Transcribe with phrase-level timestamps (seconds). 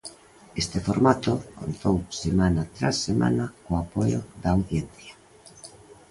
[0.61, 5.13] Este formato contou semana tras semana co apoio da audiencia.